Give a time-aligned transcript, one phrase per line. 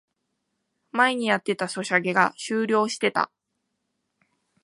[0.93, 3.29] 前にやってたソシャゲが終了してた